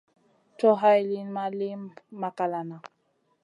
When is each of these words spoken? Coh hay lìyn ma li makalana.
Coh 0.59 0.77
hay 0.83 0.99
lìyn 1.09 1.27
ma 1.35 1.43
li 1.57 1.69
makalana. 2.21 2.77